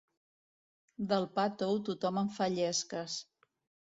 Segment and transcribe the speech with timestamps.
[1.11, 3.19] Del pa tou tothom en fa llesques.